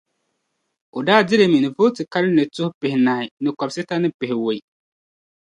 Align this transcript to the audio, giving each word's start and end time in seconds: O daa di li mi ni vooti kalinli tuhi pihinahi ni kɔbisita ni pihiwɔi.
O 0.97 0.99
daa 1.07 1.21
di 1.27 1.35
li 1.39 1.45
mi 1.51 1.59
ni 1.63 1.69
vooti 1.77 2.01
kalinli 2.13 2.43
tuhi 2.55 2.69
pihinahi 2.79 3.25
ni 3.41 3.49
kɔbisita 3.57 3.95
ni 3.99 4.09
pihiwɔi. 4.17 4.57